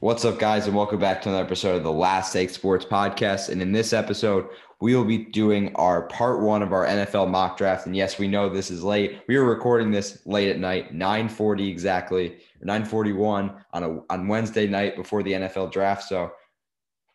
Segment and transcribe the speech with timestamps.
[0.00, 3.48] What's up, guys, and welcome back to another episode of the Last Take Sports Podcast.
[3.48, 4.46] And in this episode,
[4.80, 7.84] we will be doing our part one of our NFL mock draft.
[7.84, 9.18] And yes, we know this is late.
[9.26, 14.68] We are recording this late at night, 9:40 exactly, or 9:41 on a on Wednesday
[14.68, 16.04] night before the NFL draft.
[16.04, 16.30] So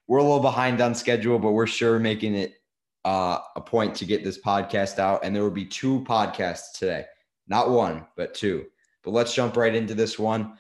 [0.08, 2.56] we're a little behind on schedule, but we're sure making it
[3.06, 5.24] uh, a point to get this podcast out.
[5.24, 7.06] And there will be two podcasts today,
[7.48, 8.66] not one, but two.
[9.04, 10.58] But let's jump right into this one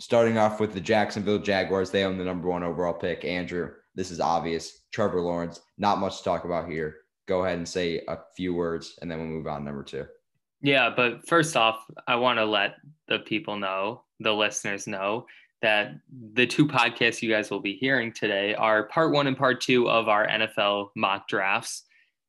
[0.00, 3.24] starting off with the Jacksonville Jaguars, they own the number one overall pick.
[3.24, 4.84] Andrew, this is obvious.
[4.92, 6.96] Trevor Lawrence, not much to talk about here.
[7.26, 10.06] Go ahead and say a few words, and then we'll move on number two.
[10.60, 15.26] Yeah, but first off, I want to let the people know, the listeners know,
[15.62, 15.94] that
[16.34, 19.88] the two podcasts you guys will be hearing today are part one and part two
[19.88, 21.84] of our NFL mock drafts.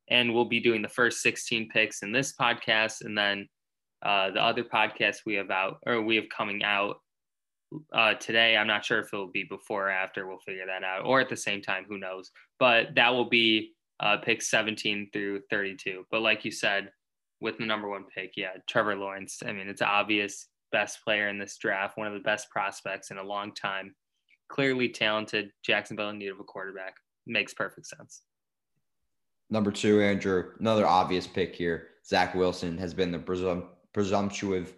[0.09, 3.01] And we'll be doing the first 16 picks in this podcast.
[3.01, 3.47] And then
[4.01, 6.97] uh, the other podcast we have out or we have coming out
[7.93, 8.57] uh, today.
[8.57, 10.27] I'm not sure if it'll be before or after.
[10.27, 11.85] We'll figure that out, or at the same time.
[11.87, 12.31] Who knows?
[12.59, 16.05] But that will be uh, picks 17 through 32.
[16.11, 16.91] But like you said,
[17.41, 19.39] with the number one pick, yeah, Trevor Lawrence.
[19.45, 23.17] I mean, it's obvious best player in this draft, one of the best prospects in
[23.17, 23.95] a long time.
[24.49, 25.51] Clearly talented.
[25.63, 26.95] Jacksonville in need of a quarterback.
[27.27, 28.21] Makes perfect sense.
[29.49, 31.87] Number two, Andrew, another obvious pick here.
[32.05, 34.69] Zach Wilson has been the presum- presumptuous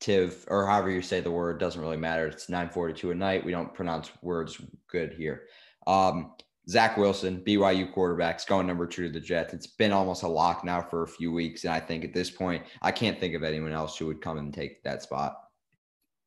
[0.00, 2.26] Tiv, or however you say the word, doesn't really matter.
[2.26, 3.44] It's 942 at night.
[3.44, 5.42] We don't pronounce words good here.
[5.86, 6.32] Um,
[6.68, 9.52] Zach Wilson, BYU quarterbacks, going number two to the Jets.
[9.52, 11.64] It's been almost a lock now for a few weeks.
[11.64, 14.38] And I think at this point, I can't think of anyone else who would come
[14.38, 15.36] and take that spot.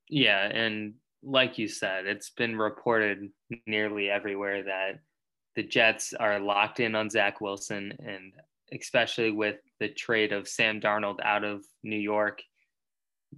[0.09, 0.45] Yeah.
[0.45, 3.29] And like you said, it's been reported
[3.65, 4.99] nearly everywhere that
[5.55, 7.93] the Jets are locked in on Zach Wilson.
[8.05, 8.33] And
[8.77, 12.41] especially with the trade of Sam Darnold out of New York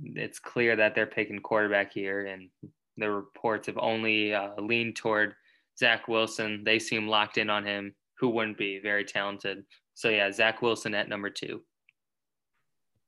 [0.04, 2.50] it's clear that they're picking quarterback here, and
[2.98, 5.34] the reports have only uh, leaned toward
[5.78, 6.64] Zach Wilson.
[6.64, 7.94] They seem locked in on him.
[8.20, 9.66] Who wouldn't be very talented?
[9.94, 11.62] So yeah, Zach Wilson at number two.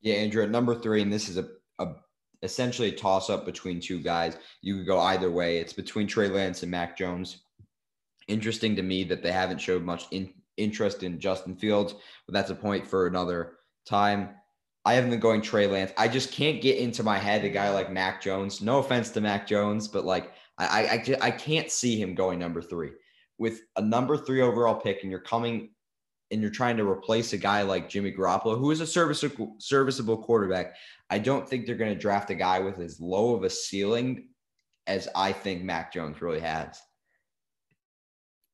[0.02, 1.48] Yeah, Andrew at number three, and this is a,
[1.80, 1.94] a
[2.44, 4.38] essentially a toss up between two guys.
[4.62, 5.58] You could go either way.
[5.58, 7.44] It's between Trey Lance and Mac Jones.
[8.28, 11.96] Interesting to me that they haven't showed much in, interest in Justin Fields,
[12.26, 13.54] but that's a point for another
[13.86, 14.30] time.
[14.88, 15.92] I haven't been going Trey Lance.
[15.98, 18.62] I just can't get into my head a guy like Mac Jones.
[18.62, 22.62] No offense to Mac Jones, but like I, I, I can't see him going number
[22.62, 22.92] three
[23.38, 25.72] with a number three overall pick, and you're coming
[26.32, 30.24] and you're trying to replace a guy like Jimmy Garoppolo, who is a serviceable serviceable
[30.24, 30.76] quarterback.
[31.10, 34.30] I don't think they're going to draft a guy with as low of a ceiling
[34.88, 36.80] as I think Mac Jones really has.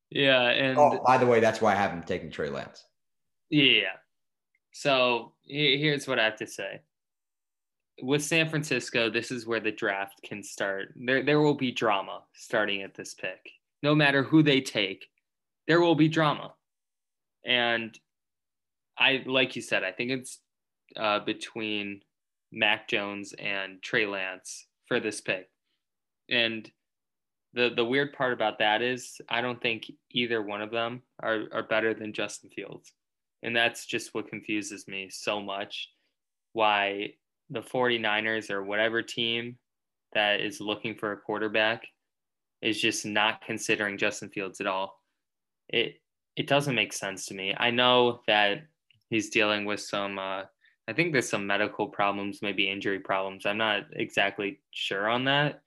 [0.09, 2.83] Yeah, and oh, by the way, that's why I haven't taken Trey Lance.
[3.51, 3.93] Yeah,
[4.72, 6.81] so here's what I have to say.
[8.01, 10.93] With San Francisco, this is where the draft can start.
[10.95, 13.49] There, there will be drama starting at this pick.
[13.83, 15.07] No matter who they take,
[15.67, 16.53] there will be drama.
[17.45, 17.97] And
[18.97, 20.39] I, like you said, I think it's
[20.95, 22.01] uh, between
[22.51, 25.49] Mac Jones and Trey Lance for this pick.
[26.29, 26.69] And
[27.53, 31.43] the the weird part about that is I don't think either one of them are,
[31.51, 32.91] are better than Justin Fields.
[33.43, 35.89] And that's just what confuses me so much
[36.53, 37.13] why
[37.49, 39.57] the 49ers or whatever team
[40.13, 41.83] that is looking for a quarterback
[42.61, 44.99] is just not considering Justin Fields at all.
[45.69, 45.95] It
[46.35, 47.53] it doesn't make sense to me.
[47.55, 48.63] I know that
[49.09, 50.43] he's dealing with some uh,
[50.87, 53.45] I think there's some medical problems, maybe injury problems.
[53.45, 55.61] I'm not exactly sure on that.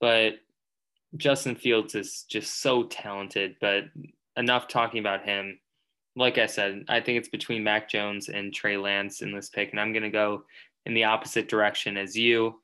[0.00, 0.34] But
[1.16, 3.84] Justin Fields is just so talented, but
[4.36, 5.58] enough talking about him
[6.16, 9.70] like I said, I think it's between Mac Jones and Trey Lance in this pick,
[9.70, 10.44] and I'm going to go
[10.86, 12.60] in the opposite direction as you.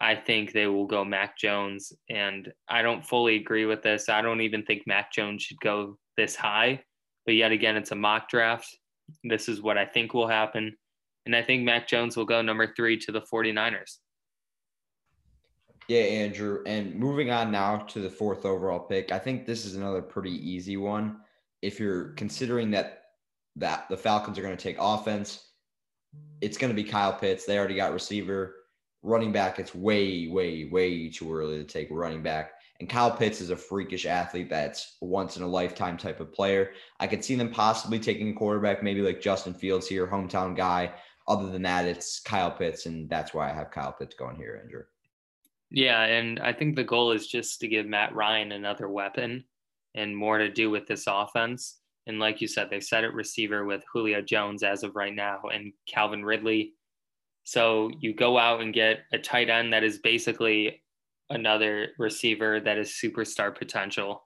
[0.00, 4.08] I think they will go Mac Jones, and I don't fully agree with this.
[4.08, 6.82] I don't even think Mac Jones should go this high,
[7.24, 8.68] but yet again, it's a mock draft.
[9.24, 10.76] This is what I think will happen.
[11.26, 13.98] And I think Mac Jones will go number three to the 49ers.
[15.88, 16.62] Yeah, Andrew.
[16.66, 20.32] And moving on now to the fourth overall pick, I think this is another pretty
[20.32, 21.18] easy one
[21.62, 22.98] if you're considering that
[23.56, 25.50] that the Falcons are going to take offense,
[26.40, 27.44] it's going to be Kyle Pitts.
[27.44, 28.56] They already got receiver,
[29.02, 29.58] running back.
[29.58, 32.52] It's way, way, way too early to take running back.
[32.80, 36.72] And Kyle Pitts is a freakish athlete that's once in a lifetime type of player.
[36.98, 40.92] I could see them possibly taking a quarterback, maybe like Justin Fields here, hometown guy.
[41.28, 44.60] Other than that, it's Kyle Pitts, and that's why I have Kyle Pitts going here,
[44.64, 44.82] Andrew.
[45.70, 49.44] Yeah, and I think the goal is just to give Matt Ryan another weapon
[49.94, 51.78] and more to do with this offense.
[52.06, 55.42] And like you said, they set it receiver with Julio Jones as of right now
[55.52, 56.74] and Calvin Ridley.
[57.44, 60.82] So you go out and get a tight end that is basically
[61.30, 64.24] another receiver that is superstar potential,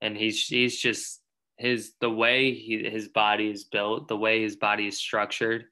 [0.00, 1.20] and he's he's just
[1.58, 5.64] his the way he, his body is built, the way his body is structured.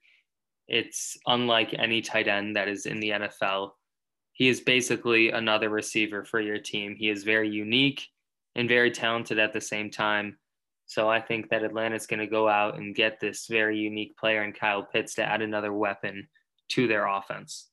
[0.67, 3.71] It's unlike any tight end that is in the NFL.
[4.33, 6.95] He is basically another receiver for your team.
[6.95, 8.07] He is very unique
[8.55, 10.37] and very talented at the same time.
[10.85, 14.43] So I think that Atlanta's going to go out and get this very unique player
[14.43, 16.27] in Kyle Pitts to add another weapon
[16.69, 17.69] to their offense.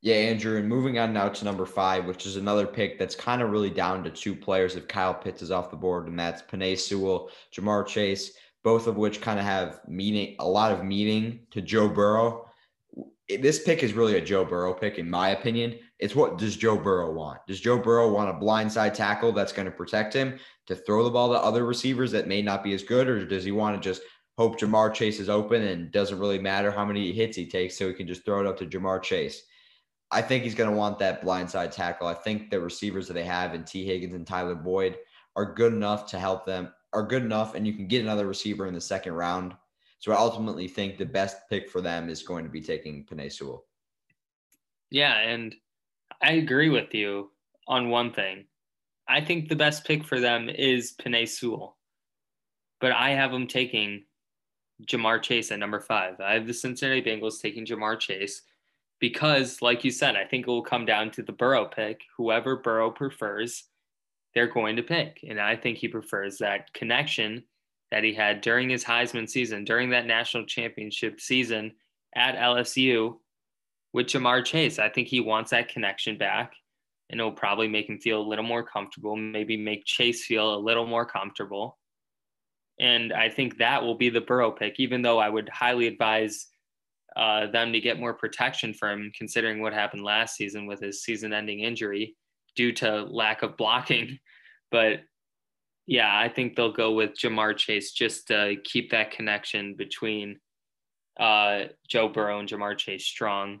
[0.00, 3.42] Yeah, Andrew, and moving on now to number five, which is another pick that's kind
[3.42, 6.40] of really down to two players if Kyle Pitts is off the board, and that's
[6.42, 11.40] Penei Sewell, Ja'Marr Chase, both of which kind of have meaning, a lot of meaning
[11.50, 12.48] to Joe Burrow.
[13.28, 15.78] This pick is really a Joe Burrow pick, in my opinion.
[15.98, 17.40] It's what does Joe Burrow want?
[17.46, 21.10] Does Joe Burrow want a blindside tackle that's going to protect him to throw the
[21.10, 23.88] ball to other receivers that may not be as good, or does he want to
[23.88, 24.02] just
[24.36, 27.88] hope Ja'Marr Chase is open and doesn't really matter how many hits he takes, so
[27.88, 29.42] he can just throw it up to Ja'Marr Chase?
[30.10, 32.06] I think he's going to want that blindside tackle.
[32.06, 34.96] I think the receivers that they have in Tee Higgins and Tyler Boyd
[35.36, 38.66] are good enough to help them, are good enough, and you can get another receiver
[38.66, 39.54] in the second round.
[39.98, 43.32] So I ultimately think the best pick for them is going to be taking Penei
[43.32, 43.64] Sewell.
[44.90, 45.54] Yeah, and
[46.20, 47.30] I agree with you
[47.66, 48.46] on one thing.
[49.08, 51.76] I think the best pick for them is Penei Sewell,
[52.80, 54.04] but I have them taking
[54.86, 56.20] Ja'Marr Chase at number five.
[56.20, 58.42] I have the Cincinnati Bengals taking Ja'Marr Chase
[59.00, 62.02] because, like you said, I think it will come down to the Burrow pick.
[62.16, 63.64] Whoever Burrow prefers,
[64.34, 65.20] they're going to pick.
[65.28, 67.44] And I think he prefers that connection
[67.90, 71.72] that he had during his Heisman season, during that national championship season
[72.14, 73.16] at LSU
[73.92, 74.78] with Ja'Marr Chase.
[74.78, 76.52] I think he wants that connection back.
[77.10, 80.60] And it'll probably make him feel a little more comfortable, maybe make Chase feel a
[80.60, 81.78] little more comfortable.
[82.78, 86.46] And I think that will be the Burrow pick, even though I would highly advise
[87.16, 91.02] uh, them to get more protection for him, considering what happened last season with his
[91.02, 92.14] season ending injury
[92.54, 94.18] due to lack of blocking.
[94.70, 95.00] But
[95.86, 100.40] yeah, I think they'll go with Ja'Marr Chase just to keep that connection between
[101.18, 103.60] uh, Joe Burrow and Jamar Chase strong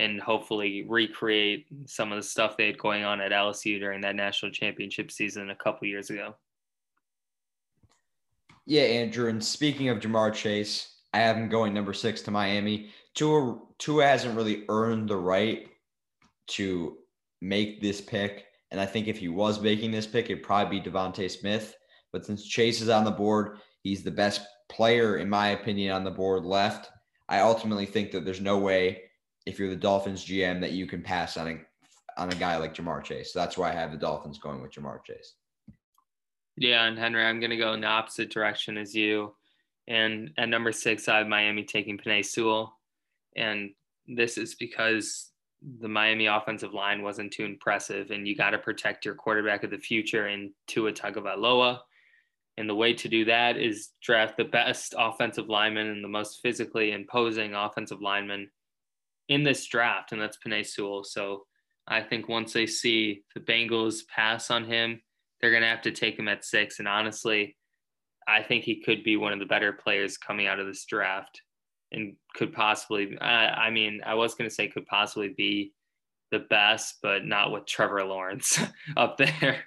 [0.00, 4.16] and hopefully recreate some of the stuff they had going on at LSU during that
[4.16, 6.34] national championship season a couple years ago.
[8.66, 9.28] Yeah, Andrew.
[9.28, 12.90] And speaking of Ja'Marr Chase, I have him going number six to Miami.
[13.14, 15.68] Tua, Tua hasn't really earned the right
[16.48, 16.96] to
[17.40, 18.46] make this pick.
[18.70, 21.74] And I think if he was making this pick, it'd probably be DeVonta Smith.
[22.12, 26.04] But since Chase is on the board, he's the best player, in my opinion, on
[26.04, 26.90] the board left.
[27.28, 29.02] I ultimately think that there's no way,
[29.46, 31.60] if you're the Dolphins GM, that you can pass on a
[32.20, 33.32] on a guy like Ja'Marr Chase.
[33.32, 35.34] So that's why I have the Dolphins going with Ja'Marr Chase.
[36.56, 39.34] Yeah, and Henry, I'm going to go in the opposite direction as you.
[39.88, 42.76] And at number six, I have Miami taking Penei Sewell.
[43.36, 43.70] And
[44.06, 45.30] this is because
[45.80, 49.70] the Miami offensive line wasn't too impressive, and you got to protect your quarterback of
[49.70, 51.78] the future in Tua Tagovailoa.
[52.56, 56.40] And the way to do that is draft the best offensive lineman and the most
[56.42, 58.50] physically imposing offensive lineman
[59.30, 61.04] in this draft, and that's Penei Sewell.
[61.04, 61.44] So
[61.88, 65.00] I think once they see the Bengals pass on him,
[65.40, 66.80] they're going to have to take him at six.
[66.80, 67.56] And honestly,
[68.28, 71.40] I think he could be one of the better players coming out of this draft
[71.92, 75.72] and could possibly, uh, I mean, I was going to say could possibly be
[76.32, 78.60] the best, but not with Trevor Lawrence
[78.96, 79.64] up there.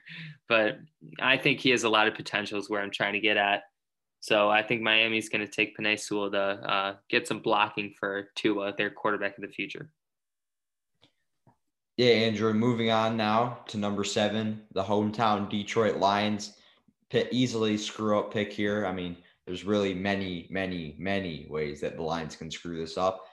[0.50, 0.78] But
[1.20, 3.64] I think he has a lot of potentials where I'm trying to get at.
[4.24, 8.30] So I think Miami's going to take Penei Sewell to uh, get some blocking for
[8.36, 9.90] Tua, their quarterback of the future.
[11.98, 12.54] Yeah, Andrew.
[12.54, 16.54] Moving on now to number seven, the hometown Detroit Lions
[17.32, 18.86] easily screw up pick here.
[18.86, 23.26] I mean, there's really many, many, many ways that the Lions can screw this up.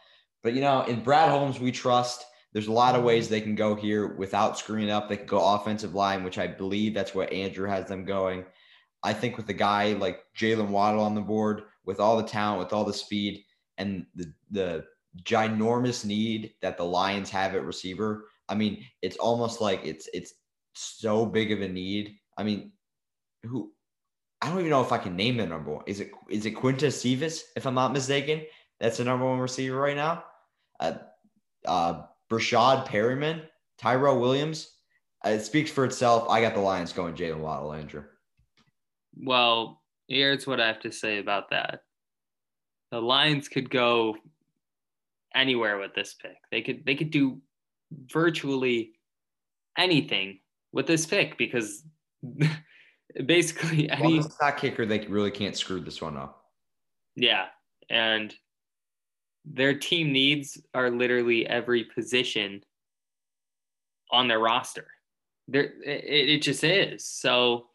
[0.42, 2.25] But you know, in Brad Holmes, we trust.
[2.52, 5.09] There's a lot of ways they can go here without screwing up.
[5.09, 8.44] They can go offensive line, which I believe that's what Andrew has them going.
[9.02, 12.61] I think with a guy like Jalen Waddle on the board, with all the talent,
[12.61, 13.45] with all the speed,
[13.78, 14.85] and the the
[15.25, 20.35] ginormous need that the Lions have at receiver, I mean, it's almost like it's it's
[20.75, 22.16] so big of a need.
[22.37, 22.73] I mean,
[23.42, 23.73] who
[24.42, 25.85] I don't even know if I can name the number one.
[25.87, 28.42] Is it is it Quintez Cephus, if I'm not mistaken?
[28.80, 30.25] That's the number one receiver right now.
[30.78, 30.95] Uh,
[31.66, 33.42] uh, Breshad Perriman,
[33.78, 34.71] Tyrell Williams.
[35.25, 36.28] Uh, it speaks for itself.
[36.30, 38.04] I got the Lions going Jalen Waddle, Andrew.
[39.17, 41.83] Well, here's what I have to say about that.
[42.90, 44.17] The Lions could go
[45.35, 46.37] anywhere with this pick.
[46.50, 47.40] They could they could do
[48.12, 48.93] virtually
[49.79, 50.40] anything
[50.73, 51.85] with this pick because
[53.26, 56.45] basically any well, kicker they really can't screw this one up.
[57.17, 57.47] Yeah,
[57.88, 58.35] and
[59.45, 62.62] their team needs are literally every position
[64.11, 64.87] on their roster.
[65.49, 67.05] There, it, it just is.
[67.05, 67.67] So,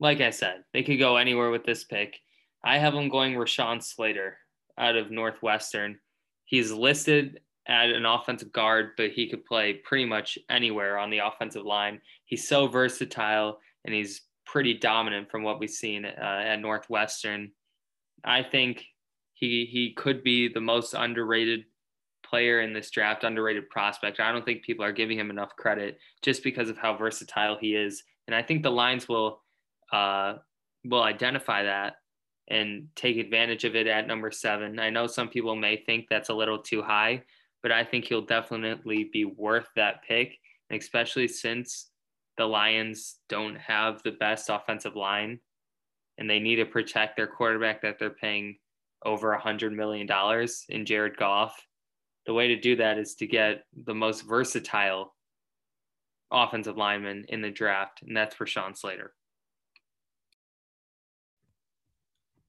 [0.00, 2.16] like I said, they could go anywhere with this pick.
[2.64, 4.38] I have them going Rashawn Slater
[4.78, 5.98] out of Northwestern.
[6.44, 11.18] He's listed at an offensive guard, but he could play pretty much anywhere on the
[11.18, 12.00] offensive line.
[12.24, 17.50] He's so versatile and he's pretty dominant from what we've seen uh, at Northwestern.
[18.24, 18.84] I think
[19.34, 21.64] he he could be the most underrated
[22.24, 24.18] player in this draft, underrated prospect.
[24.20, 27.74] I don't think people are giving him enough credit just because of how versatile he
[27.74, 29.42] is, and I think the Lions will
[29.92, 30.34] uh,
[30.84, 31.94] will identify that
[32.48, 34.78] and take advantage of it at number seven.
[34.78, 37.22] I know some people may think that's a little too high,
[37.62, 40.36] but I think he'll definitely be worth that pick,
[40.70, 41.90] especially since
[42.38, 45.40] the Lions don't have the best offensive line
[46.18, 48.56] and they need to protect their quarterback that they're paying
[49.04, 51.54] over a hundred million dollars in Jared Goff.
[52.26, 55.14] The way to do that is to get the most versatile
[56.32, 59.14] offensive lineman in the draft, and that's Rashawn Slater.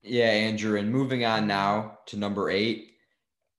[0.03, 0.77] Yeah, Andrew.
[0.77, 2.91] And moving on now to number eight,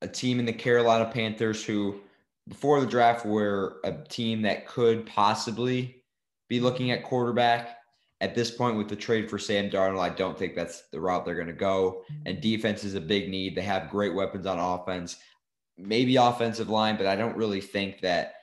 [0.01, 1.99] a team in the Carolina Panthers who,
[2.47, 6.03] before the draft, were a team that could possibly
[6.47, 7.77] be looking at quarterback.
[8.21, 11.25] At this point, with the trade for Sam Darnold, I don't think that's the route
[11.25, 12.03] they're going to go.
[12.25, 12.41] And mm-hmm.
[12.41, 13.55] defense is a big need.
[13.55, 15.17] They have great weapons on offense,
[15.77, 18.33] maybe offensive line, but I don't really think that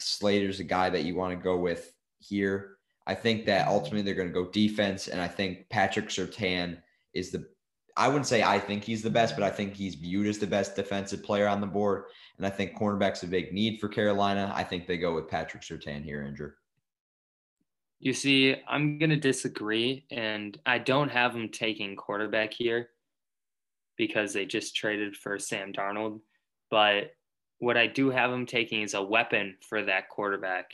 [0.00, 2.78] Slater's a guy that you want to go with here.
[3.06, 3.74] I think that mm-hmm.
[3.74, 6.78] ultimately they're going to go defense, and I think Patrick Surtain
[7.14, 7.46] is the
[7.96, 10.46] I wouldn't say I think he's the best, but I think he's viewed as the
[10.46, 12.04] best defensive player on the board.
[12.38, 14.50] And I think cornerback's a big need for Carolina.
[14.54, 16.52] I think they go with Patrick Surtain here, Andrew.
[18.00, 22.88] You see, I'm going to disagree, and I don't have him taking quarterback here
[23.96, 26.20] because they just traded for Sam Darnold.
[26.70, 27.12] But
[27.58, 30.70] what I do have him taking is a weapon for that quarterback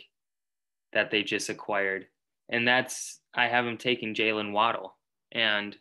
[0.94, 2.06] that they just acquired.
[2.48, 4.96] And that's, I have him taking Jalen Waddle.
[5.32, 5.76] And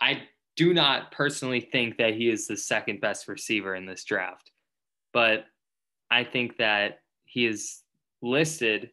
[0.00, 0.22] I
[0.56, 4.50] do not personally think that he is the second best receiver in this draft,
[5.12, 5.46] but
[6.10, 7.82] I think that he is
[8.22, 8.90] listed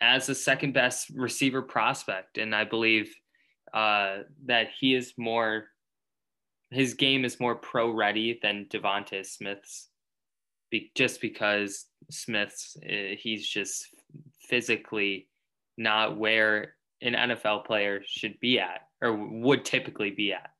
[0.00, 2.38] as the second best receiver prospect.
[2.38, 3.14] And I believe
[3.72, 5.66] uh, that he is more,
[6.70, 9.88] his game is more pro ready than Devonta Smith's,
[10.70, 13.86] be, just because Smith's, uh, he's just
[14.48, 15.28] physically
[15.78, 20.50] not where an NFL player should be at or would typically be at.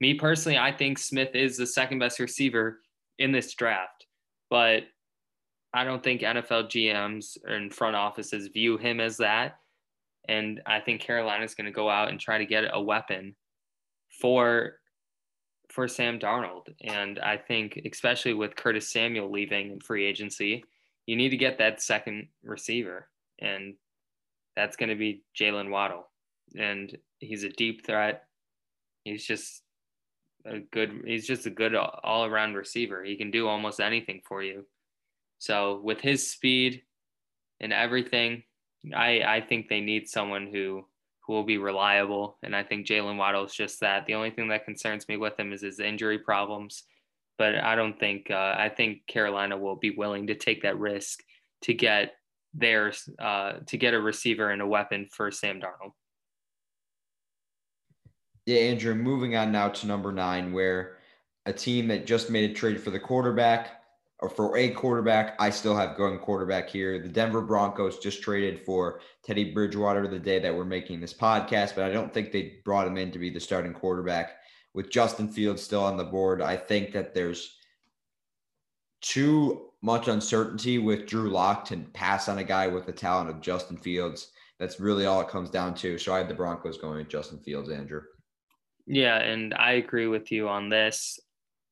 [0.00, 2.80] Me personally, I think Smith is the second best receiver
[3.18, 4.06] in this draft,
[4.50, 4.84] but
[5.72, 9.58] I don't think NFL GMs and front offices view him as that.
[10.28, 13.36] And I think Carolina's going to go out and try to get a weapon
[14.20, 14.78] for
[15.70, 16.68] for Sam Darnold.
[16.80, 20.64] And I think, especially with Curtis Samuel leaving in free agency,
[21.06, 23.08] you need to get that second receiver.
[23.40, 23.74] And
[24.54, 26.08] that's going to be Jalen Waddle.
[26.58, 28.24] And he's a deep threat.
[29.04, 29.62] He's just
[30.44, 33.04] a good, he's just a good all around receiver.
[33.04, 34.66] He can do almost anything for you.
[35.38, 36.82] So with his speed
[37.60, 38.42] and everything,
[38.94, 40.86] I I think they need someone who
[41.26, 44.06] who will be reliable, and I think Jalen Waddle is just that.
[44.06, 46.84] The only thing that concerns me with him is his injury problems,
[47.36, 51.22] but I don't think uh, I think Carolina will be willing to take that risk
[51.62, 52.12] to get
[52.54, 55.92] theirs uh, to get a receiver and a weapon for Sam Darnold.
[58.46, 58.94] Yeah, Andrew.
[58.94, 60.98] Moving on now to number nine, where
[61.46, 63.82] a team that just made a trade for the quarterback
[64.20, 66.98] or for a quarterback, I still have going quarterback here.
[67.00, 71.74] The Denver Broncos just traded for Teddy Bridgewater the day that we're making this podcast,
[71.74, 74.36] but I don't think they brought him in to be the starting quarterback.
[74.74, 77.56] With Justin Fields still on the board, I think that there's
[79.00, 83.40] too much uncertainty with Drew Lock to pass on a guy with the talent of
[83.40, 84.30] Justin Fields.
[84.58, 85.98] That's really all it comes down to.
[85.98, 88.02] So I had the Broncos going with Justin Fields, Andrew.
[88.86, 91.18] Yeah, and I agree with you on this.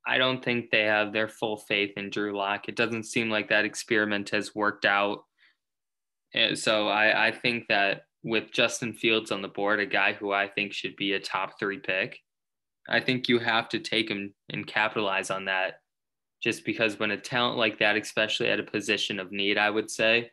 [0.07, 2.69] I don't think they have their full faith in Drew Lock.
[2.69, 5.25] It doesn't seem like that experiment has worked out.
[6.35, 10.33] And so I, I think that with Justin Fields on the board, a guy who
[10.33, 12.19] I think should be a top three pick,
[12.89, 15.81] I think you have to take him and capitalize on that.
[16.43, 19.91] Just because when a talent like that, especially at a position of need, I would
[19.91, 20.31] say,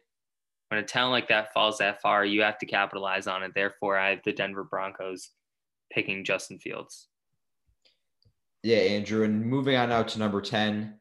[0.67, 3.51] when a talent like that falls that far, you have to capitalize on it.
[3.55, 5.29] Therefore, I have the Denver Broncos
[5.91, 7.07] picking Justin Fields.
[8.63, 9.23] Yeah, Andrew.
[9.23, 10.99] And moving on now to number 10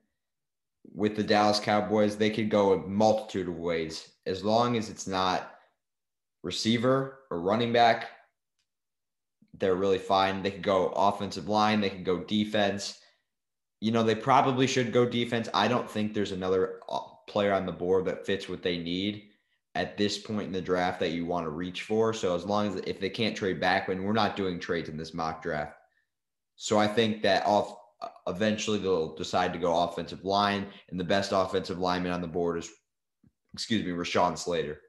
[0.95, 5.07] with the Dallas Cowboys, they could go a multitude of ways as long as it's
[5.07, 5.55] not
[6.43, 8.09] receiver or running back.
[9.59, 10.43] They're really fine.
[10.43, 12.99] They could go offensive line, they could go defense.
[13.81, 15.49] You know, they probably should go defense.
[15.55, 19.30] I don't think there's another uh, player on the board that fits what they need.
[19.75, 22.13] At this point in the draft that you want to reach for.
[22.13, 24.97] So as long as if they can't trade back, when we're not doing trades in
[24.97, 25.75] this mock draft,
[26.57, 27.77] so I think that off
[28.27, 32.59] eventually they'll decide to go offensive line, and the best offensive lineman on the board
[32.59, 32.71] is,
[33.55, 34.81] excuse me, Rashawn Slater.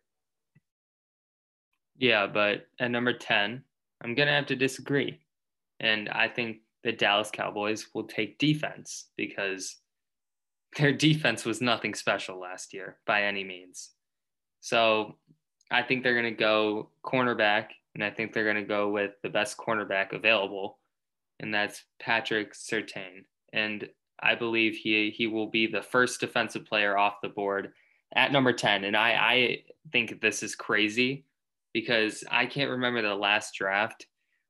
[1.97, 3.63] Yeah, but at number ten,
[4.03, 5.19] I'm gonna have to disagree,
[5.79, 9.77] and I think the Dallas Cowboys will take defense because
[10.77, 13.91] their defense was nothing special last year by any means.
[14.61, 15.17] So
[15.69, 19.11] I think they're going to go cornerback, and I think they're going to go with
[19.23, 20.79] the best cornerback available,
[21.39, 23.25] and that's Patrick Surtain.
[23.53, 23.89] And
[24.21, 27.73] I believe he he will be the first defensive player off the board
[28.15, 28.83] at number 10.
[28.83, 31.25] And I, I think this is crazy
[31.73, 34.07] because I can't remember the last draft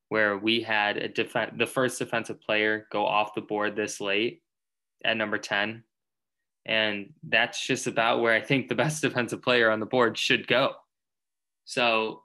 [0.09, 4.41] where we had a def- the first defensive player go off the board this late
[5.05, 5.83] at number 10
[6.65, 10.47] and that's just about where I think the best defensive player on the board should
[10.47, 10.73] go.
[11.65, 12.23] So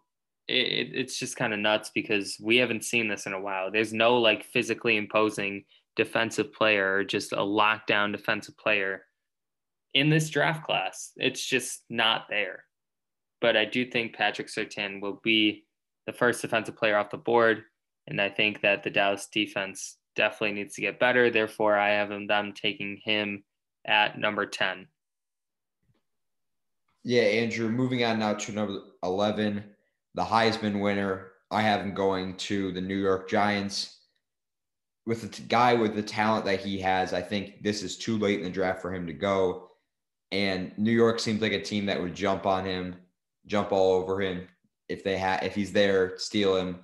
[0.49, 3.71] it, it's just kind of nuts because we haven't seen this in a while.
[3.71, 5.64] There's no like physically imposing
[5.97, 9.05] defensive player or just a lockdown defensive player
[9.95, 11.12] in this draft class.
[11.16, 12.64] It's just not there.
[13.40, 15.64] But I do think Patrick Surtain will be
[16.07, 17.62] the first defensive player off the board.
[18.07, 21.31] And I think that the Dallas defense definitely needs to get better.
[21.31, 23.43] Therefore, I have them taking him
[23.87, 24.87] at number 10.
[27.05, 29.62] Yeah, Andrew, moving on now to number 11,
[30.14, 31.28] the Heisman winner.
[31.50, 34.00] I have him going to the New York Giants.
[35.07, 38.40] With the guy with the talent that he has, I think this is too late
[38.40, 39.71] in the draft for him to go.
[40.33, 42.97] And New York seems like a team that would jump on him,
[43.47, 44.49] jump all over him
[44.88, 46.81] if they have if he's there, steal him.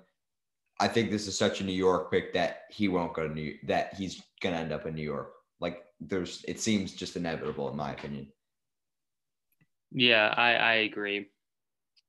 [0.81, 3.57] I think this is such a New York pick that he won't go to New
[3.65, 5.33] that he's gonna end up in New York.
[5.63, 8.27] Like there's it seems just inevitable in my opinion.
[9.93, 11.29] Yeah, I, I agree.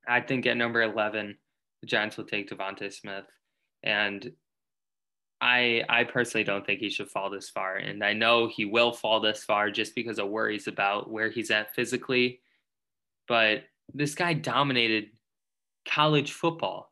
[0.07, 1.37] I think at number 11,
[1.81, 3.25] the Giants will take DeVonta Smith.
[3.83, 4.31] And
[5.39, 7.75] I I personally don't think he should fall this far.
[7.75, 11.51] And I know he will fall this far just because of worries about where he's
[11.51, 12.39] at physically.
[13.27, 15.09] But this guy dominated
[15.87, 16.91] college football.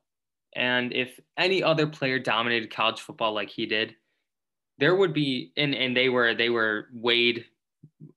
[0.54, 3.96] And if any other player dominated college football like he did,
[4.82, 7.46] there would be and and they were they were weighed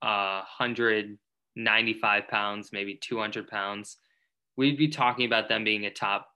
[0.03, 3.98] uh 195 pounds maybe 200 pounds
[4.57, 6.29] we'd be talking about them being a top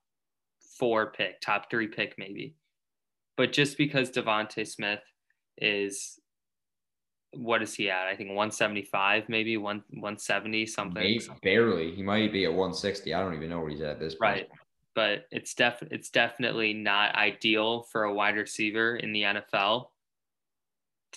[0.78, 2.54] four pick top three pick maybe
[3.36, 5.02] but just because DeVonta Smith
[5.56, 6.20] is
[7.32, 8.06] what is he at?
[8.06, 11.02] I think 175, maybe one 170 something.
[11.02, 11.94] Maybe, barely.
[11.94, 13.12] He might be at 160.
[13.14, 14.20] I don't even know where he's at this point.
[14.22, 14.48] Right.
[14.94, 19.88] But it's def it's definitely not ideal for a wide receiver in the NFL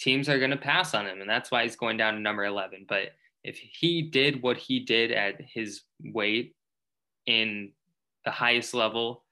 [0.02, 2.44] teams are going to pass on him, and that's why he's going down to number
[2.44, 2.86] 11.
[2.90, 3.12] But
[3.44, 6.56] if he did what he did at his weight
[7.28, 7.72] in
[8.26, 9.24] the highest level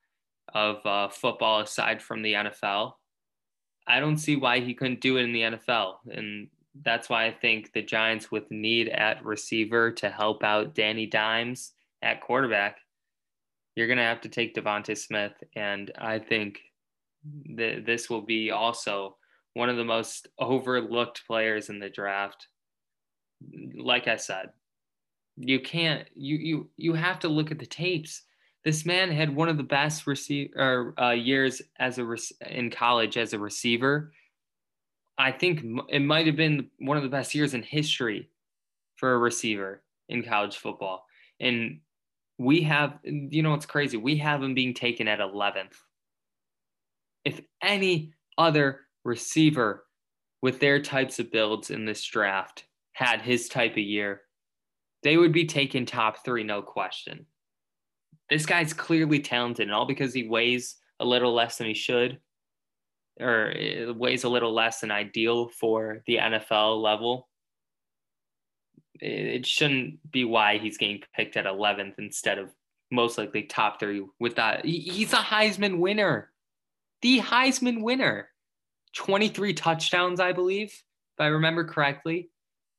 [0.54, 2.94] of uh, football aside from the NFL,
[3.88, 5.96] I don't see why he couldn't do it in the NFL.
[6.12, 6.48] And
[6.84, 11.74] that's why I think the Giants, with need at receiver to help out Danny Dimes
[12.04, 12.78] at quarterback,
[13.76, 15.34] you're going to have to take DeVonta Smith.
[15.56, 16.60] And I think
[17.56, 19.16] that this will be also
[19.54, 22.48] one of the most overlooked players in the draft.
[23.76, 24.50] Like I said,
[25.38, 28.24] you can't you you you have to look at the tapes.
[28.66, 33.34] This man had one of the best receiver uh, years as a in college as
[33.34, 34.12] a receiver.
[35.18, 38.30] I think it might have been one of the best years in history
[38.98, 41.06] for a receiver in college football.
[41.40, 41.80] And
[42.38, 43.98] we have, you know, it's crazy.
[43.98, 45.74] We have him being taken at 11th.
[47.26, 49.86] If any other receiver
[50.42, 54.22] with their types of builds in this draft had his type of year,
[55.04, 57.26] they would be taken top three, no question.
[58.30, 62.20] This guy's clearly talented, and all because he weighs a little less than he should,
[63.20, 67.30] or uh, weighs a little less than ideal for the NFL level.
[69.02, 72.50] It shouldn't be why he's getting picked at 11th instead of
[72.92, 74.66] most likely top three with that.
[74.66, 76.32] He's a Heisman winner,
[77.02, 78.29] the Heisman winner.
[78.96, 82.30] 23 touchdowns, I believe, if I remember correctly.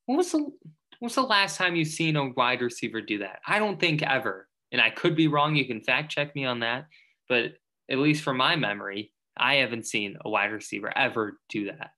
[0.07, 3.41] When was the when was the last time you've seen a wide receiver do that?
[3.47, 4.49] I don't think ever.
[4.71, 5.57] And I could be wrong.
[5.57, 6.87] You can fact check me on that.
[7.29, 7.55] But
[7.91, 11.93] at least from my memory, I haven't seen a wide receiver ever do that.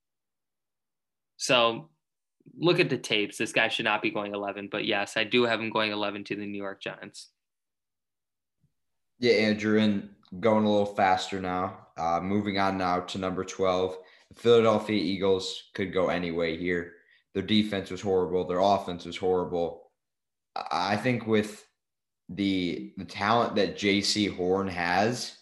[1.36, 1.90] So
[2.56, 3.36] look at the tapes.
[3.36, 4.68] This guy should not be going 11.
[4.70, 7.30] But yes, I do have him going 11 to the New York Giants.
[9.18, 10.08] Yeah, Andrew, and
[10.40, 11.78] going a little faster now.
[11.96, 13.96] Uh, moving on now to number 12.
[14.36, 16.94] Philadelphia Eagles could go any way here.
[17.34, 18.46] Their defense was horrible.
[18.46, 19.90] Their offense was horrible.
[20.54, 21.64] I think with
[22.28, 25.36] the the talent that Jaycee Horn has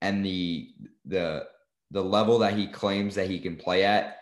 [0.00, 0.68] and the
[1.04, 1.46] the
[1.90, 4.18] the level that he claims that he can play at,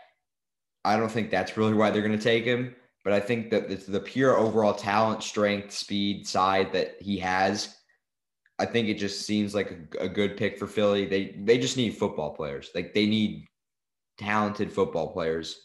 [0.84, 2.74] I don't think that's really why they're going to take him.
[3.04, 7.76] But I think that it's the pure overall talent, strength, speed side that he has.
[8.58, 11.06] I think it just seems like a, a good pick for Philly.
[11.06, 12.70] They they just need football players.
[12.74, 13.46] Like they need
[14.20, 15.62] talented football players.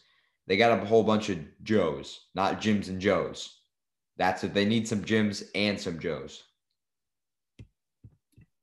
[0.48, 3.60] They got a whole bunch of Joes, not Jims and Joes.
[4.18, 4.54] That's it.
[4.54, 6.44] They need some Jims and some Joes.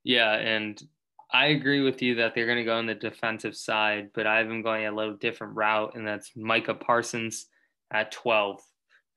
[0.05, 0.83] Yeah, and
[1.31, 4.38] I agree with you that they're going to go on the defensive side, but I
[4.38, 7.46] have them going a little different route, and that's Micah Parsons
[7.92, 8.61] at 12.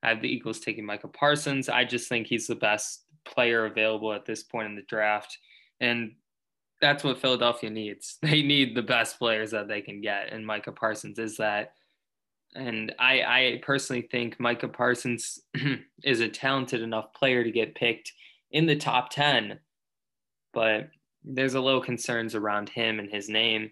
[0.02, 1.68] I have the Eagles taking Micah Parsons.
[1.68, 5.36] I just think he's the best player available at this point in the draft.
[5.80, 6.12] And
[6.80, 8.18] that's what Philadelphia needs.
[8.22, 11.74] They need the best players that they can get, and Micah Parsons is that.
[12.54, 15.40] And I, I personally think Micah Parsons
[16.04, 18.12] is a talented enough player to get picked
[18.50, 19.58] in the top 10,
[20.54, 20.88] but
[21.22, 23.70] there's a little concerns around him and his name.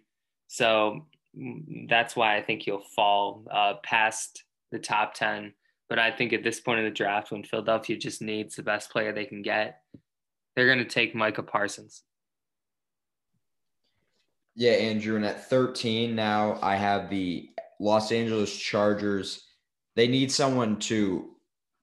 [0.48, 1.06] So
[1.38, 5.54] mm, that's why I think he'll fall uh, past the top 10.
[5.88, 8.90] But I think at this point in the draft, when Philadelphia just needs the best
[8.90, 9.80] player they can get,
[10.54, 12.02] they're going to take Micah Parsons.
[14.54, 15.16] Yeah, Andrew.
[15.16, 19.46] And at 13 now, I have the Los Angeles Chargers.
[19.96, 21.30] They need someone to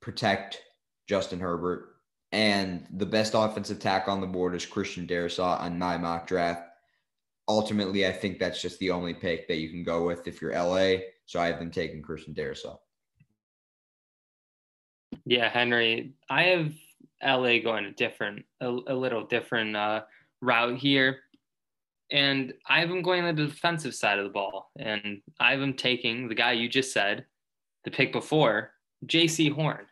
[0.01, 0.62] protect
[1.07, 1.88] Justin Herbert.
[2.31, 6.63] And the best offensive tack on the board is Christian Darrisaw on my mock draft.
[7.49, 10.53] Ultimately, I think that's just the only pick that you can go with if you're
[10.53, 11.01] LA.
[11.25, 12.77] So I have them taking Christian Darrisaw.
[15.25, 16.73] Yeah, Henry, I have
[17.21, 20.03] LA going a different, a, a little different uh,
[20.41, 21.19] route here.
[22.12, 24.71] And I have them going on the defensive side of the ball.
[24.78, 27.26] And I have them taking the guy you just said,
[27.86, 28.71] the pick before,
[29.06, 29.86] Jaycee Horn.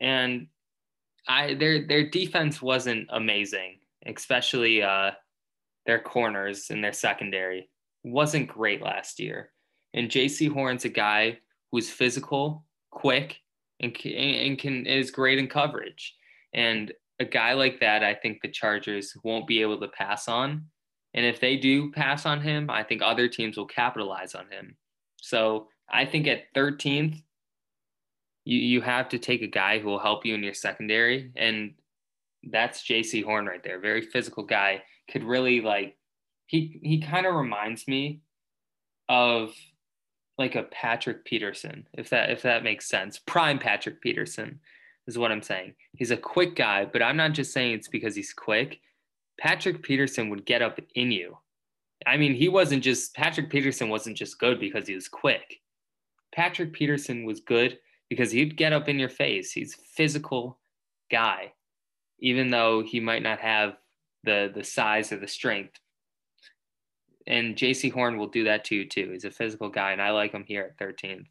[0.00, 0.48] And
[1.26, 5.12] I their their defense wasn't amazing, especially uh,
[5.86, 7.70] their corners and their secondary
[8.02, 9.50] wasn't great last year.
[9.94, 11.38] And Jaycee Horn's a guy
[11.72, 13.38] who's physical, quick,
[13.80, 16.14] and, and can is great in coverage.
[16.52, 20.66] And a guy like that, I think the Chargers won't be able to pass on.
[21.14, 24.76] And if they do pass on him, I think other teams will capitalize on him.
[25.20, 27.22] So I think at 13th,
[28.44, 31.74] you you have to take a guy who will help you in your secondary, and
[32.50, 33.80] that's Jaycee Horn right there.
[33.80, 34.82] Very physical guy.
[35.10, 35.96] Could really like
[36.46, 38.20] he he kind of reminds me
[39.08, 39.54] of
[40.36, 43.18] like a Patrick Peterson, if that if that makes sense.
[43.18, 44.60] Prime Patrick Peterson
[45.06, 45.74] is what I'm saying.
[45.96, 48.80] He's a quick guy, but I'm not just saying it's because he's quick.
[49.38, 51.38] Patrick Peterson would get up in you.
[52.06, 55.60] I mean, he wasn't just Patrick Peterson wasn't just good because he was quick.
[56.34, 59.52] Patrick Peterson was good because he'd get up in your face.
[59.52, 60.58] He's a physical
[61.10, 61.52] guy,
[62.18, 63.76] even though he might not have
[64.24, 65.78] the the size or the strength.
[67.26, 69.10] And Jaycee Horn will do that to you too.
[69.12, 71.26] He's a physical guy, and I like him here at 13th.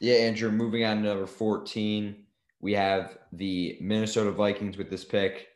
[0.00, 0.50] Yeah, Andrew.
[0.50, 2.16] Moving on to number 14,
[2.60, 5.48] we have the Minnesota Vikings with this pick.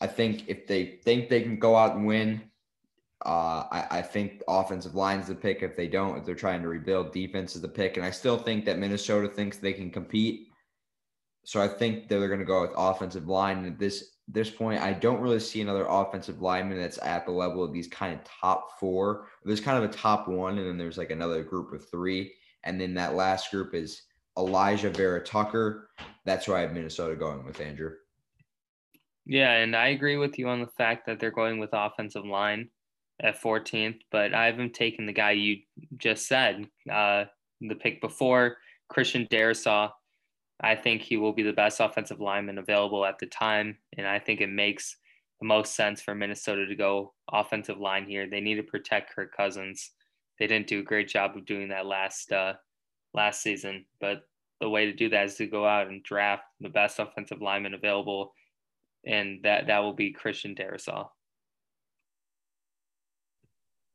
[0.00, 2.42] I think if they think they can go out and win,
[3.24, 5.62] uh, I, I, think offensive line is the pick.
[5.62, 7.98] If they don't, if they're trying to rebuild, defense is the pick.
[7.98, 10.48] And I still think that Minnesota thinks they can compete.
[11.44, 13.58] So I think they're going to go with offensive line.
[13.58, 17.32] And at this this point, I don't really see another offensive lineman that's at the
[17.32, 19.26] level of these kind of top four.
[19.44, 22.32] There's kind of a top one, and then there's like another group of three.
[22.62, 24.02] And then that last group is
[24.38, 25.90] Alijah Vera Tucker.
[26.24, 27.92] That's why I have Minnesota going with Andrew.
[29.26, 32.70] Yeah, and I agree with you on the fact that they're going with offensive line
[33.22, 35.58] at 14th, but I haven't taken the guy you
[35.96, 37.24] just said, uh,
[37.60, 38.56] the pick before,
[38.88, 39.90] Christian Darrisaw.
[40.62, 44.18] I think he will be the best offensive lineman available at the time, and I
[44.18, 44.96] think it makes
[45.40, 48.28] the most sense for Minnesota to go offensive line here.
[48.28, 49.92] They need to protect Kirk Cousins.
[50.38, 52.54] They didn't do a great job of doing that last uh,
[53.14, 54.22] last season, but
[54.60, 57.74] the way to do that is to go out and draft the best offensive lineman
[57.74, 58.34] available,
[59.06, 61.08] and that that will be Christian Darrisaw.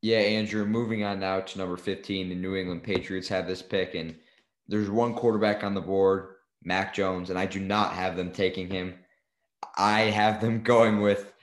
[0.01, 3.95] Yeah, Andrew, moving on now to number 15, the New England Patriots have this pick,
[3.95, 4.15] and
[4.67, 8.69] there's one quarterback on the board, Mac Jones, and I do not have them taking
[8.69, 8.93] him.
[9.77, 11.33] I have them going with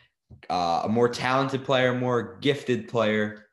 [0.48, 3.46] uh, a more talented player, more gifted player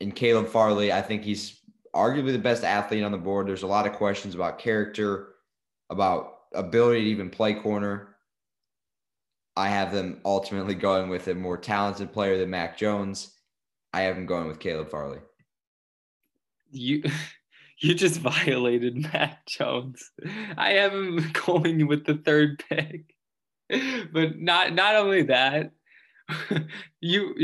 [0.00, 0.92] in Caleb Farley.
[0.92, 1.60] I think he's
[1.94, 3.46] arguably the best athlete on the board.
[3.46, 5.34] There's a lot of questions about character,
[5.90, 8.13] about ability to even play corner.
[9.56, 13.32] I have them ultimately going with a more talented player than Mac Jones.
[13.92, 15.18] I have him going with Caleb Farley.
[16.70, 17.04] You
[17.78, 20.10] you just violated Mac Jones.
[20.56, 23.14] I have him going with the third pick.
[24.12, 25.70] but not not only that,
[27.00, 27.34] you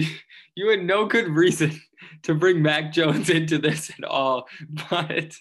[0.54, 1.80] you had no good reason
[2.22, 4.48] to bring Mac Jones into this at all.
[4.90, 5.34] But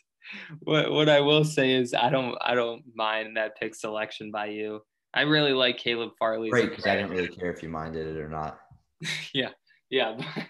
[0.60, 4.48] what what I will say is I don't I don't mind that pick selection by
[4.48, 4.82] you.
[5.14, 6.50] I really like Caleb Farley.
[6.50, 8.60] Great, because I didn't really care if you minded it or not.
[9.34, 9.50] yeah,
[9.90, 10.46] yeah, but,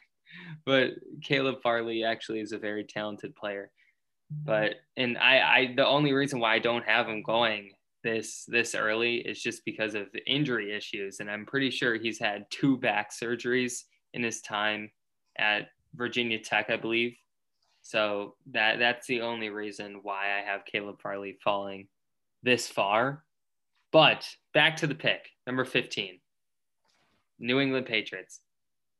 [0.65, 0.91] but
[1.23, 3.71] Caleb Farley actually is a very talented player.
[4.31, 7.71] But and I I the only reason why I don't have him going
[8.03, 12.19] this this early is just because of the injury issues and i'm pretty sure he's
[12.19, 14.89] had two back surgeries in his time
[15.37, 17.15] at virginia tech i believe
[17.81, 21.87] so that that's the only reason why i have caleb farley falling
[22.41, 23.23] this far
[23.91, 26.19] but back to the pick number 15
[27.39, 28.41] new england patriots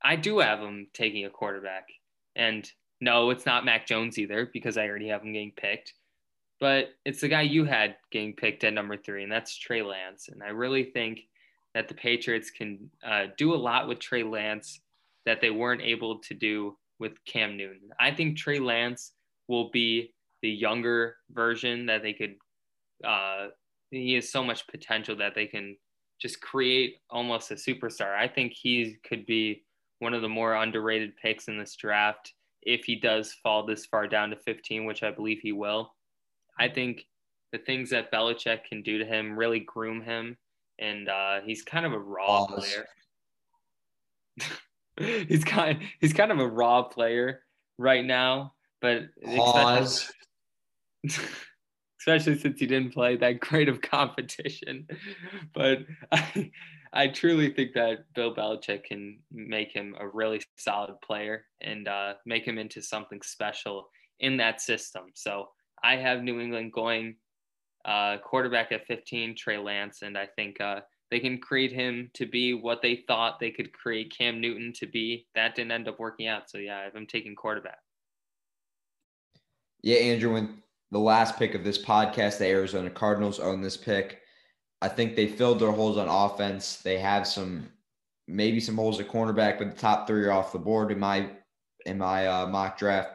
[0.04, 1.88] i do have them taking a quarterback
[2.36, 2.71] and
[3.02, 5.93] no it's not mac jones either because i already have him getting picked
[6.60, 10.28] but it's the guy you had getting picked at number three, and that's Trey Lance.
[10.28, 11.21] And I really think
[11.73, 14.82] that the Patriots can uh, do a lot with Trey Lance
[15.25, 17.89] that they weren't able to do with Cam Newton.
[17.99, 19.13] I think Trey Lance
[19.47, 22.36] will be the younger version that they could.
[23.04, 23.47] Uh,
[23.91, 25.75] he has so much potential that they can
[26.19, 28.15] just create almost a superstar.
[28.15, 29.63] I think he could be
[29.99, 34.08] one of the more underrated picks in this draft if he does fall this far
[34.08, 35.93] down to 15, which I believe he will.
[36.58, 37.06] I think
[37.52, 40.38] the things that Belichick can do to him really groom him,
[40.78, 42.75] and uh, he's kind of a raw Pause.
[44.97, 45.17] player.
[45.28, 47.41] he's kind he's kind of a raw player
[47.78, 50.12] right now, but Pause.
[51.06, 51.30] Especially,
[51.99, 54.88] especially since he didn't play that great of competition.
[55.53, 55.79] But
[56.12, 56.51] I,
[56.93, 62.13] I truly think that Bill Belichick can make him a really solid player and uh,
[62.25, 65.03] make him into something special in that system.
[65.13, 65.49] So
[65.83, 67.15] I have New England going
[67.85, 70.81] uh, quarterback at 15, Trey Lance, and I think uh,
[71.12, 74.88] they can create him to be what they thought they could create Cam Newton to
[74.88, 75.27] be.
[75.35, 76.49] That didn't end up working out.
[76.49, 77.79] So yeah, I am taking quarterback.
[79.81, 84.19] Yeah, Andrew, when the last pick of this podcast, the Arizona Cardinals own this pick.
[84.82, 86.78] I think they filled their holes on offense.
[86.78, 87.69] They have some
[88.28, 91.30] maybe some holes at cornerback, but the top three are off the board in my
[91.86, 93.10] in my uh, mock draft.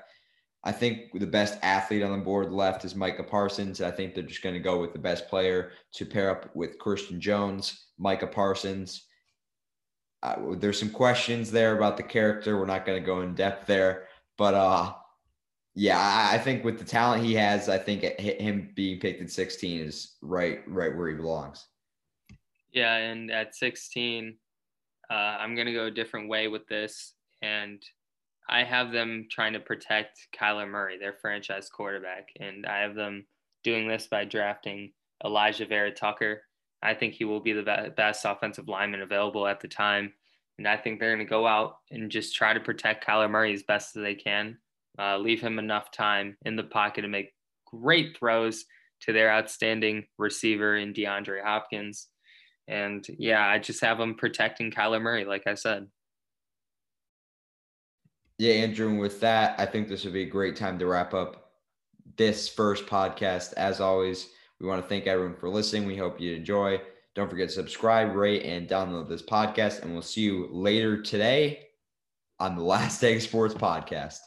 [0.65, 3.83] I think the best athlete on the board left is Micah Parsons.
[3.83, 6.79] I think they're just going to go with the best player to pair up with
[6.79, 9.05] Christian Jones, Micah Parsons.
[10.23, 12.59] Uh, there's some questions there about the character.
[12.59, 14.07] We're not going to go in depth there,
[14.39, 14.95] but uh,
[15.75, 19.81] yeah, I, think with the talent he has, I think him being picked at 16
[19.81, 21.67] is right, right where he belongs.
[22.73, 24.37] Yeah, and at 16,
[25.11, 27.83] uh, I'm going to go a different way with this, and
[28.49, 33.27] I have them trying to protect Kyler Murray, their franchise quarterback, and I have them
[33.65, 34.93] doing this by drafting
[35.25, 36.43] Alijah Vera-Tucker.
[36.83, 40.13] I think he will be the best offensive lineman available at the time,
[40.59, 43.53] and I think they're going to go out and just try to protect Kyler Murray
[43.55, 44.59] as best as they can,
[44.99, 47.33] uh, leave him enough time in the pocket to make
[47.67, 48.65] great throws
[49.03, 52.09] to their outstanding receiver in DeAndre Hopkins.
[52.69, 55.87] And yeah, I just have him protecting Kyler Murray, like I said.
[58.39, 61.15] Yeah, Andrew, and with that, I think this would be a great time to wrap
[61.15, 61.53] up
[62.17, 63.53] this first podcast.
[63.55, 64.29] As always,
[64.61, 65.87] we want to thank everyone for listening.
[65.87, 66.81] We hope you enjoy.
[67.15, 69.83] Don't forget to subscribe, rate, and download this podcast.
[69.83, 71.69] And we'll see you later today
[72.41, 74.19] on the Last Take Sports Podcast.